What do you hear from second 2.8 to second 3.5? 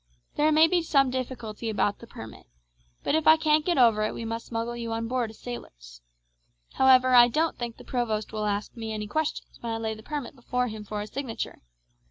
but if I